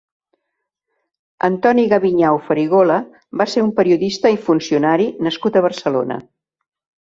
Antoni 1.47 1.83
Gabinyau 1.91 2.39
Farigola 2.47 2.97
va 3.43 3.47
ser 3.53 3.65
un 3.67 3.69
periodista 3.81 4.33
i 4.37 4.41
funcionari 4.49 5.07
nascut 5.29 5.61
a 5.61 5.65
Barcelona. 5.69 6.19